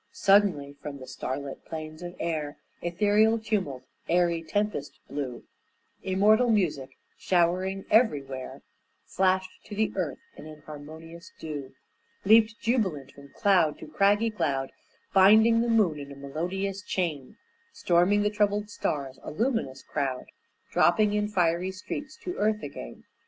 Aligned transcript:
Suddenly 0.13 0.77
from 0.81 0.97
the 0.97 1.05
starlit 1.05 1.63
plains 1.63 2.01
of 2.01 2.15
air 2.19 2.57
Ethereal 2.81 3.37
tumult, 3.37 3.83
airy 4.09 4.41
tempest 4.41 4.99
blew, 5.07 5.43
Immortal 6.01 6.49
music 6.49 6.97
showering 7.19 7.85
everywhere, 7.91 8.63
Flashed 9.05 9.51
to 9.65 9.75
the 9.75 9.93
earth 9.95 10.17
in 10.35 10.47
an 10.47 10.63
harmonious 10.65 11.31
dew, 11.39 11.75
Leaped 12.25 12.59
jubilant 12.59 13.11
from 13.11 13.31
cloud 13.35 13.77
to 13.77 13.85
craggy 13.85 14.31
cloud, 14.31 14.71
Binding 15.13 15.61
the 15.61 15.69
moon 15.69 15.99
in 15.99 16.11
a 16.11 16.15
melodious 16.15 16.81
chain, 16.81 17.37
Storming 17.71 18.23
the 18.23 18.31
troubled 18.31 18.71
stars, 18.71 19.19
a 19.21 19.29
luminous 19.29 19.83
crowd, 19.83 20.25
Dropping 20.71 21.13
in 21.13 21.27
fiery 21.27 21.69
streaks 21.69 22.17
to 22.23 22.35
earth 22.37 22.63
again. 22.63 23.03